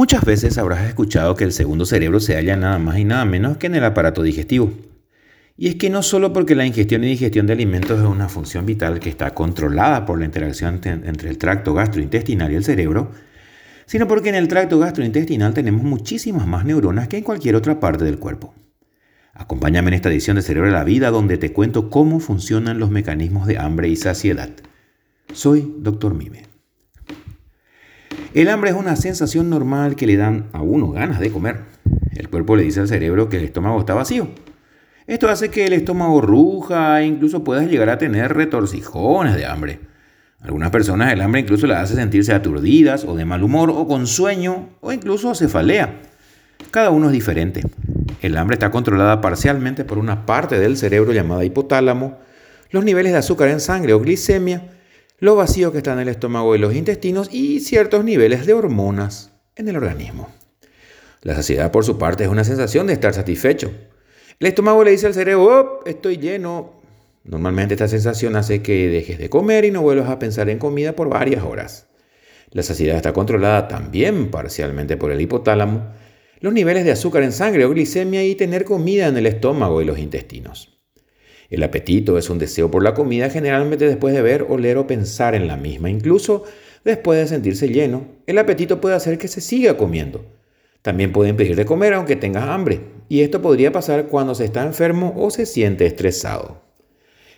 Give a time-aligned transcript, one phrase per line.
[0.00, 3.58] Muchas veces habrás escuchado que el segundo cerebro se halla nada más y nada menos
[3.58, 4.72] que en el aparato digestivo.
[5.58, 8.64] Y es que no solo porque la ingestión y digestión de alimentos es una función
[8.64, 13.10] vital que está controlada por la interacción entre el tracto gastrointestinal y el cerebro,
[13.84, 18.02] sino porque en el tracto gastrointestinal tenemos muchísimas más neuronas que en cualquier otra parte
[18.02, 18.54] del cuerpo.
[19.34, 22.88] Acompáñame en esta edición de Cerebro de la Vida donde te cuento cómo funcionan los
[22.88, 24.48] mecanismos de hambre y saciedad.
[25.34, 26.14] Soy Dr.
[26.14, 26.49] Mime.
[28.32, 31.62] El hambre es una sensación normal que le dan a uno ganas de comer.
[32.14, 34.28] El cuerpo le dice al cerebro que el estómago está vacío.
[35.08, 39.80] Esto hace que el estómago ruja e incluso puedas llegar a tener retorcijones de hambre.
[40.42, 44.06] algunas personas el hambre incluso las hace sentirse aturdidas o de mal humor o con
[44.06, 45.98] sueño o incluso cefalea.
[46.70, 47.62] Cada uno es diferente.
[48.22, 52.18] El hambre está controlada parcialmente por una parte del cerebro llamada hipotálamo,
[52.70, 54.62] los niveles de azúcar en sangre o glicemia
[55.20, 59.32] lo vacío que está en el estómago y los intestinos y ciertos niveles de hormonas
[59.54, 60.30] en el organismo.
[61.22, 63.70] La saciedad, por su parte, es una sensación de estar satisfecho.
[64.38, 66.80] El estómago le dice al cerebro, oh, estoy lleno.
[67.24, 70.96] Normalmente esta sensación hace que dejes de comer y no vuelvas a pensar en comida
[70.96, 71.88] por varias horas.
[72.50, 75.92] La saciedad está controlada también parcialmente por el hipotálamo,
[76.40, 79.84] los niveles de azúcar en sangre o glicemia y tener comida en el estómago y
[79.84, 80.79] los intestinos.
[81.50, 85.34] El apetito es un deseo por la comida generalmente después de ver, oler o pensar
[85.34, 85.90] en la misma.
[85.90, 86.44] Incluso
[86.84, 90.24] después de sentirse lleno, el apetito puede hacer que se siga comiendo.
[90.82, 94.64] También puede impedir de comer aunque tengas hambre, y esto podría pasar cuando se está
[94.64, 96.62] enfermo o se siente estresado.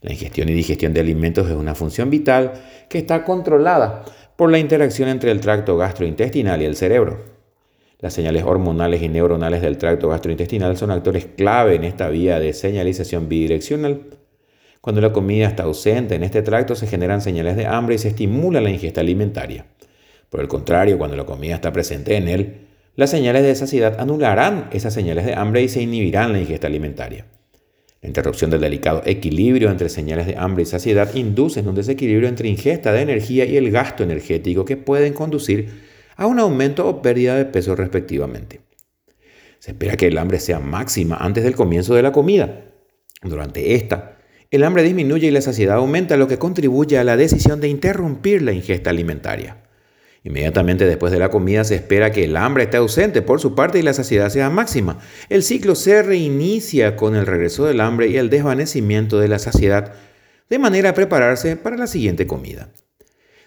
[0.00, 2.54] La ingestión y digestión de alimentos es una función vital
[2.88, 4.04] que está controlada
[4.36, 7.37] por la interacción entre el tracto gastrointestinal y el cerebro.
[8.00, 12.52] Las señales hormonales y neuronales del tracto gastrointestinal son actores clave en esta vía de
[12.52, 14.02] señalización bidireccional.
[14.80, 18.08] Cuando la comida está ausente en este tracto se generan señales de hambre y se
[18.08, 19.66] estimula la ingesta alimentaria.
[20.30, 24.68] Por el contrario, cuando la comida está presente en él, las señales de saciedad anularán
[24.72, 27.26] esas señales de hambre y se inhibirán la ingesta alimentaria.
[28.00, 32.48] La interrupción del delicado equilibrio entre señales de hambre y saciedad induce un desequilibrio entre
[32.48, 35.87] ingesta de energía y el gasto energético que pueden conducir
[36.18, 38.60] a un aumento o pérdida de peso respectivamente.
[39.60, 42.64] Se espera que el hambre sea máxima antes del comienzo de la comida.
[43.22, 44.18] Durante esta,
[44.50, 48.42] el hambre disminuye y la saciedad aumenta, lo que contribuye a la decisión de interrumpir
[48.42, 49.58] la ingesta alimentaria.
[50.24, 53.78] Inmediatamente después de la comida se espera que el hambre esté ausente por su parte
[53.78, 54.98] y la saciedad sea máxima.
[55.28, 59.92] El ciclo se reinicia con el regreso del hambre y el desvanecimiento de la saciedad,
[60.50, 62.70] de manera a prepararse para la siguiente comida.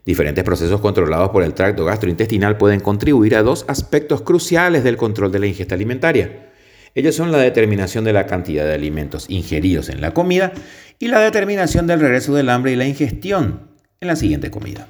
[0.06, 5.32] Diferentes procesos controlados por el tracto gastrointestinal pueden contribuir a dos aspectos cruciales del control
[5.32, 6.50] de la ingesta alimentaria.
[6.96, 10.54] Ellos son la determinación de la cantidad de alimentos ingeridos en la comida
[10.98, 13.70] y la determinación del regreso del hambre y la ingestión
[14.02, 14.88] en la siguiente comida.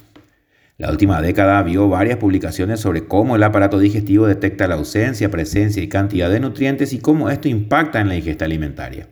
[0.77, 5.83] La última década vio varias publicaciones sobre cómo el aparato digestivo detecta la ausencia, presencia
[5.83, 9.07] y cantidad de nutrientes y cómo esto impacta en la ingesta alimentaria.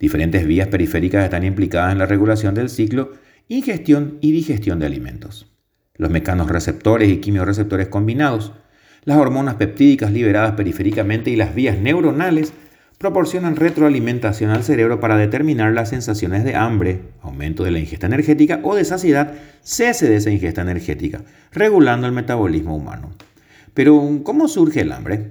[0.00, 3.12] Diferentes vías periféricas están implicadas en la regulación del ciclo
[3.48, 5.46] ingestión y digestión de alimentos,
[5.94, 8.52] los mecanos receptores y quimioreceptores combinados,
[9.04, 12.52] las hormonas peptídicas liberadas periféricamente y las vías neuronales
[12.98, 18.60] proporcionan retroalimentación al cerebro para determinar las sensaciones de hambre, aumento de la ingesta energética
[18.64, 19.32] o de saciedad,
[19.62, 23.12] cese de esa ingesta energética, regulando el metabolismo humano.
[23.72, 25.30] Pero, ¿cómo surge el hambre?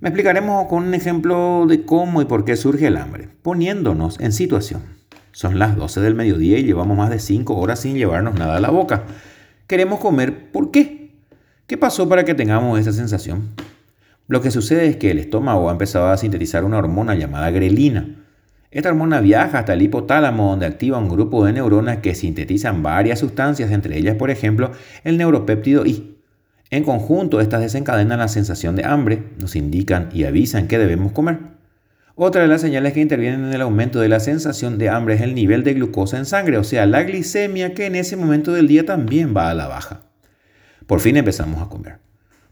[0.00, 4.32] Me explicaremos con un ejemplo de cómo y por qué surge el hambre, poniéndonos en
[4.32, 4.95] situación.
[5.36, 8.60] Son las 12 del mediodía y llevamos más de 5 horas sin llevarnos nada a
[8.60, 9.02] la boca.
[9.66, 11.10] Queremos comer, ¿por qué?
[11.66, 13.50] ¿Qué pasó para que tengamos esa sensación?
[14.28, 18.24] Lo que sucede es que el estómago ha empezado a sintetizar una hormona llamada grelina.
[18.70, 23.18] Esta hormona viaja hasta el hipotálamo donde activa un grupo de neuronas que sintetizan varias
[23.18, 24.72] sustancias, entre ellas, por ejemplo,
[25.04, 26.16] el neuropéptido I.
[26.70, 31.55] En conjunto, estas desencadenan la sensación de hambre, nos indican y avisan que debemos comer.
[32.18, 35.20] Otra de las señales que intervienen en el aumento de la sensación de hambre es
[35.20, 38.68] el nivel de glucosa en sangre, o sea, la glicemia que en ese momento del
[38.68, 40.00] día también va a la baja.
[40.86, 41.98] Por fin empezamos a comer.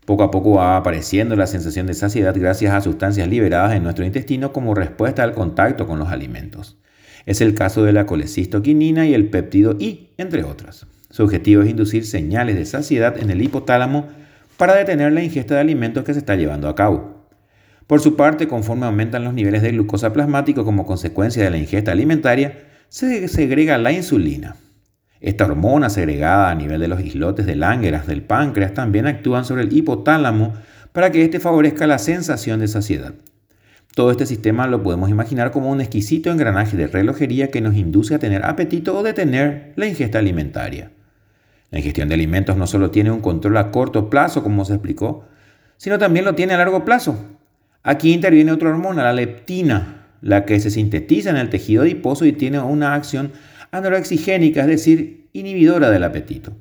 [0.04, 4.05] Poco a poco va apareciendo la sensación de saciedad gracias a sustancias liberadas en nuestro
[4.05, 6.76] intestino como respuesta al contacto con los alimentos.
[7.25, 10.87] Es el caso de la colecistoquinina y el péptido I, entre otras.
[11.08, 14.08] Su objetivo es inducir señales de saciedad en el hipotálamo
[14.58, 17.13] para detener la ingesta de alimentos que se está llevando a cabo.
[17.86, 21.92] Por su parte, conforme aumentan los niveles de glucosa plasmático como consecuencia de la ingesta
[21.92, 24.56] alimentaria, se segrega la insulina.
[25.20, 29.62] Esta hormona segregada a nivel de los islotes de Langerhans del páncreas también actúan sobre
[29.62, 30.54] el hipotálamo
[30.92, 33.14] para que éste favorezca la sensación de saciedad.
[33.94, 38.14] Todo este sistema lo podemos imaginar como un exquisito engranaje de relojería que nos induce
[38.14, 40.90] a tener apetito o detener la ingesta alimentaria.
[41.70, 45.25] La ingestión de alimentos no solo tiene un control a corto plazo, como se explicó,
[45.76, 47.19] sino también lo tiene a largo plazo.
[47.86, 52.32] Aquí interviene otra hormona, la leptina, la que se sintetiza en el tejido adiposo y
[52.32, 53.32] tiene una acción
[53.72, 56.56] anorexigénica, es decir, inhibidora del apetito.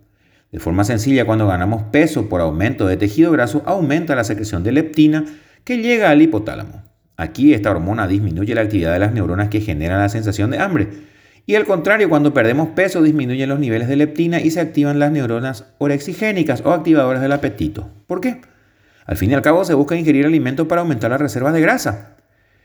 [0.52, 4.74] De forma sencilla, cuando ganamos peso por aumento de tejido graso, aumenta la secreción de
[4.74, 5.24] leptina
[5.64, 6.84] que llega al hipotálamo.
[7.16, 10.90] Aquí esta hormona disminuye la actividad de las neuronas que generan la sensación de hambre.
[11.46, 15.14] Y al contrario, cuando perdemos peso disminuyen los niveles de leptina y se activan las
[15.14, 17.90] neuronas orexigénicas o activadoras del apetito.
[18.08, 18.42] ¿Por qué?
[19.06, 22.18] Al fin y al cabo se busca ingerir alimentos para aumentar las reservas de grasa.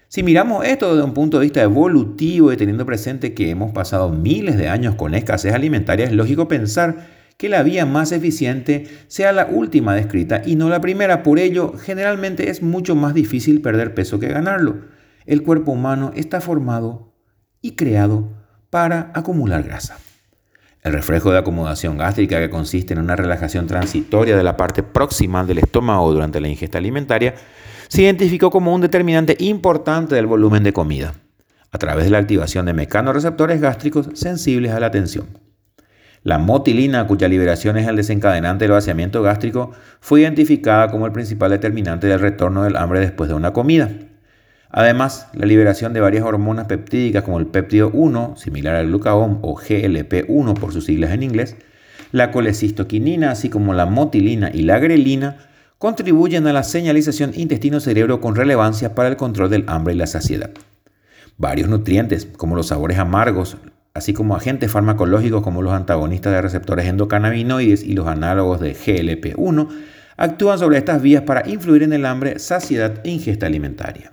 [0.08, 4.08] Si miramos esto desde un punto de vista evolutivo y teniendo presente que hemos pasado
[4.08, 7.06] miles de años con escasez alimentaria, es lógico pensar
[7.36, 11.22] que la vía más eficiente sea la última descrita y no la primera.
[11.22, 14.86] Por ello, generalmente es mucho más difícil perder peso que ganarlo.
[15.26, 17.14] El cuerpo humano está formado
[17.60, 18.30] y creado
[18.70, 19.98] para acumular grasa.
[20.82, 25.46] El reflejo de acomodación gástrica, que consiste en una relajación transitoria de la parte proximal
[25.46, 27.34] del estómago durante la ingesta alimentaria,
[27.88, 31.14] se identificó como un determinante importante del volumen de comida,
[31.72, 35.26] a través de la activación de mecanorreceptores gástricos sensibles a la tensión.
[36.22, 41.50] La motilina, cuya liberación es el desencadenante del vaciamiento gástrico, fue identificada como el principal
[41.50, 43.90] determinante del retorno del hambre después de una comida.
[44.70, 49.56] Además, la liberación de varias hormonas peptídicas como el péptido 1, similar al glucagón o
[49.56, 51.56] GLP-1 por sus siglas en inglés,
[52.12, 55.38] la colecistoquinina, así como la motilina y la grelina,
[55.78, 60.50] contribuyen a la señalización intestino-cerebro con relevancia para el control del hambre y la saciedad.
[61.38, 63.56] Varios nutrientes, como los sabores amargos,
[63.94, 69.68] así como agentes farmacológicos como los antagonistas de receptores endocannabinoides y los análogos de GLP-1,
[70.16, 74.12] actúan sobre estas vías para influir en el hambre, saciedad e ingesta alimentaria.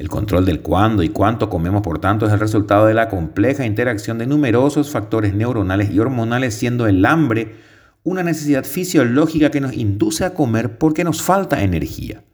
[0.00, 3.66] El control del cuándo y cuánto comemos, por tanto, es el resultado de la compleja
[3.66, 7.56] interacción de numerosos factores neuronales y hormonales, siendo el hambre
[8.02, 12.24] una necesidad fisiológica que nos induce a comer porque nos falta energía.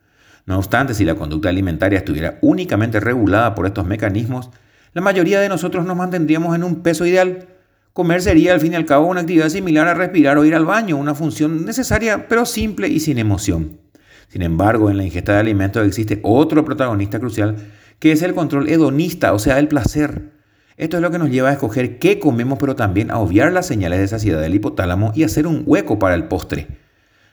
[0.45, 4.51] No obstante, si la conducta alimentaria estuviera únicamente regulada por estos mecanismos,
[4.93, 7.49] la mayoría de nosotros nos mantendríamos en un peso ideal.
[7.93, 10.67] Comer sería al fin y al cabo una actividad similar a respirar o ir al
[10.67, 13.81] baño, una función necesaria pero simple y sin emoción.
[14.29, 17.57] Sin embargo, en la ingesta de alimentos existe otro protagonista crucial,
[17.99, 20.33] que es el control hedonista, o sea, el placer.
[20.77, 23.67] Esto es lo que nos lleva a escoger qué comemos, pero también a obviar las
[23.67, 26.67] señales de saciedad del hipotálamo y hacer un hueco para el postre.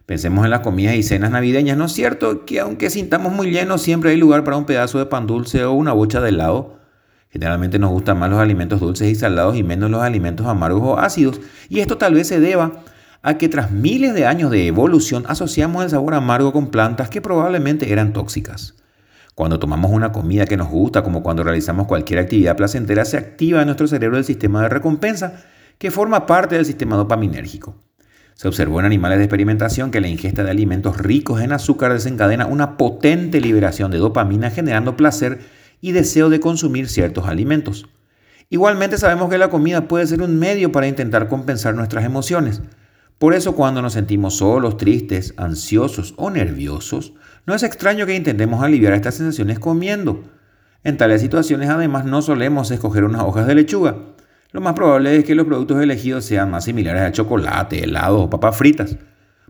[0.06, 2.46] Pensemos en las comidas y cenas navideñas, ¿no es cierto?
[2.46, 5.74] Que aunque sintamos muy llenos, siempre hay lugar para un pedazo de pan dulce o
[5.74, 6.80] una bocha de helado.
[7.30, 10.98] Generalmente nos gustan más los alimentos dulces y salados y menos los alimentos amargos o
[11.00, 11.42] ácidos.
[11.68, 12.84] Y esto tal vez se deba
[13.24, 17.22] a que tras miles de años de evolución asociamos el sabor amargo con plantas que
[17.22, 18.76] probablemente eran tóxicas.
[19.34, 23.62] Cuando tomamos una comida que nos gusta, como cuando realizamos cualquier actividad placentera, se activa
[23.62, 25.42] en nuestro cerebro el sistema de recompensa,
[25.80, 27.76] que forma parte del sistema dopaminérgico.
[28.36, 32.46] Se observó en animales de experimentación que la ingesta de alimentos ricos en azúcar desencadena
[32.46, 35.40] una potente liberación de dopamina generando placer
[35.82, 37.88] y deseo de consumir ciertos alimentos.
[38.50, 42.62] Igualmente sabemos que la comida puede ser un medio para intentar compensar nuestras emociones.
[43.24, 47.14] Por eso cuando nos sentimos solos, tristes, ansiosos o nerviosos,
[47.46, 50.26] no es extraño que intentemos aliviar estas sensaciones comiendo.
[50.84, 53.96] En tales situaciones además no solemos escoger unas hojas de lechuga.
[54.52, 58.30] Lo más probable es que los productos elegidos sean más similares a chocolate, helado o
[58.30, 58.98] papas fritas.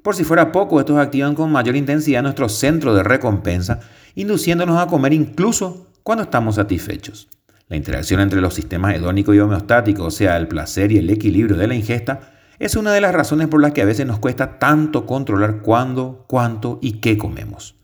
[0.04, 3.80] Por si fuera poco, estos activan con mayor intensidad nuestro centro de recompensa,
[4.14, 7.28] induciéndonos a comer incluso cuando estamos satisfechos.
[7.70, 11.58] La interacción entre los sistemas hedónico y homeostático, o sea, el placer y el equilibrio
[11.58, 12.33] de la ingesta,
[12.64, 16.24] es una de las razones por las que a veces nos cuesta tanto controlar cuándo,
[16.30, 17.76] cuánto y qué comemos.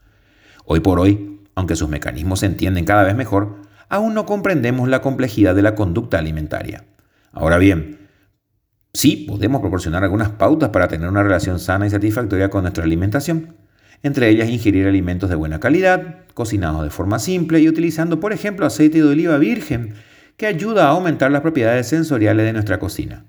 [0.63, 3.57] Hoy por hoy, aunque sus mecanismos se entienden cada vez mejor,
[3.89, 6.85] aún no comprendemos la complejidad de la conducta alimentaria.
[7.33, 8.07] Ahora bien,
[8.93, 13.57] sí podemos proporcionar algunas pautas para tener una relación sana y satisfactoria con nuestra alimentación,
[14.01, 18.65] entre ellas ingerir alimentos de buena calidad, cocinados de forma simple y utilizando, por ejemplo,
[18.65, 19.95] aceite de oliva virgen,
[20.37, 23.25] que ayuda a aumentar las propiedades sensoriales de nuestra cocina.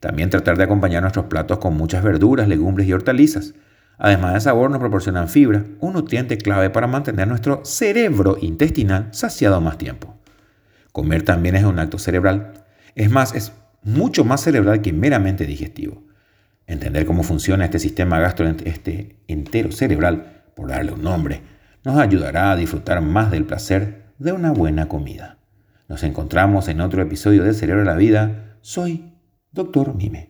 [0.00, 3.54] También tratar de acompañar nuestros platos con muchas verduras, legumbres y hortalizas.
[3.96, 9.60] Además de sabor, nos proporcionan fibra, un nutriente clave para mantener nuestro cerebro intestinal saciado
[9.60, 10.14] más tiempo.
[10.92, 12.52] Comer también es un acto cerebral.
[12.94, 16.02] Es más, es mucho más cerebral que meramente digestivo.
[16.66, 18.70] Entender cómo funciona este sistema gastroentero
[19.28, 21.42] entero cerebral, por darle un nombre,
[21.84, 25.38] nos ayudará a disfrutar más del placer de una buena comida.
[25.88, 28.56] Nos encontramos en otro episodio de Cerebro de la Vida.
[28.62, 29.13] Soy
[29.54, 30.28] Doctor Mime.